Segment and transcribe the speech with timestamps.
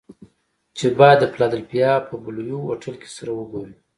[0.77, 3.75] چې بايد د فلادلفيا په بلوويو هوټل کې سره وګوري.